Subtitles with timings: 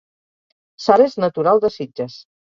[0.85, 2.19] Sara és natural de Sitges